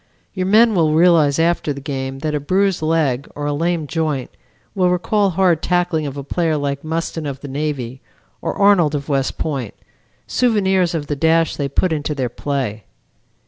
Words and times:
Your 0.33 0.47
men 0.47 0.73
will 0.73 0.95
realize 0.95 1.37
after 1.37 1.71
the 1.71 1.79
game 1.79 2.17
that 2.25 2.33
a 2.33 2.39
bruised 2.39 2.81
leg 2.81 3.27
or 3.35 3.45
a 3.45 3.53
lame 3.53 3.85
joint 3.85 4.31
will 4.73 4.89
recall 4.89 5.29
hard 5.29 5.61
tackling 5.61 6.07
of 6.07 6.17
a 6.17 6.23
player 6.23 6.57
like 6.57 6.83
Mustin 6.83 7.27
of 7.27 7.41
the 7.41 7.47
Navy, 7.47 8.01
or 8.41 8.55
Arnold 8.55 8.95
of 8.95 9.09
West 9.09 9.37
Point, 9.37 9.75
souvenirs 10.25 10.95
of 10.95 11.05
the 11.05 11.15
dash 11.15 11.55
they 11.55 11.69
put 11.69 11.93
into 11.93 12.15
their 12.15 12.29
play. 12.29 12.85